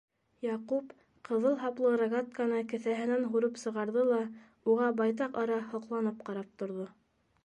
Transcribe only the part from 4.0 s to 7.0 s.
ла уға байтаҡ ара һоҡланып ҡарап торҙо.